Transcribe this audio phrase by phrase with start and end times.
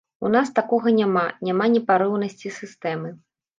[0.27, 3.15] У нас такога няма, няма непарыўнасці сістэмы.